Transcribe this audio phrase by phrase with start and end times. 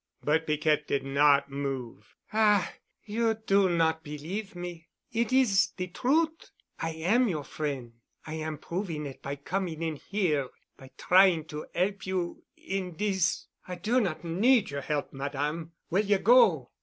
[0.23, 2.15] But Piquette did not move.
[2.33, 2.73] "Ah!
[3.05, 4.87] You do not believe me.
[5.11, 6.49] It is de trut'.
[6.79, 7.93] I am your frien'.
[8.25, 13.75] I am proving it by coming in here—by trying to 'elp you in dis——" "I
[13.75, 15.73] do not need your help, Madame.
[15.91, 16.71] Will you go?"